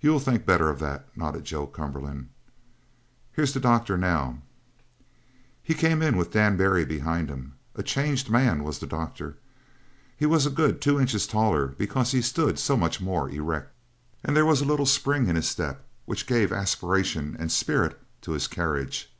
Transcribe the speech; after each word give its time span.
"You'll 0.00 0.20
think 0.20 0.46
better 0.46 0.70
of 0.70 0.78
that," 0.78 1.08
nodded 1.16 1.42
Joe 1.42 1.66
Cumberland. 1.66 2.28
"Here's 3.32 3.52
the 3.52 3.58
doctor 3.58 3.98
now." 3.98 4.38
He 5.64 5.74
came 5.74 6.00
in 6.00 6.16
with 6.16 6.30
Dan 6.30 6.56
Barry 6.56 6.84
behind 6.84 7.28
him. 7.28 7.54
A 7.74 7.82
changed 7.82 8.30
man 8.30 8.62
was 8.62 8.78
the 8.78 8.86
doctor. 8.86 9.36
He 10.16 10.26
was 10.26 10.46
a 10.46 10.48
good 10.48 10.80
two 10.80 11.00
inches 11.00 11.26
taller 11.26 11.66
because 11.66 12.12
he 12.12 12.22
stood 12.22 12.56
so 12.56 12.76
much 12.76 13.00
more 13.00 13.28
erect, 13.30 13.74
and 14.22 14.36
there 14.36 14.46
was 14.46 14.60
a 14.60 14.64
little 14.64 14.86
spring 14.86 15.26
in 15.26 15.34
his 15.34 15.48
step 15.48 15.84
which 16.04 16.28
gave 16.28 16.52
aspiration 16.52 17.34
and 17.36 17.50
spirit 17.50 18.00
to 18.20 18.30
his 18.34 18.46
carriage. 18.46 19.12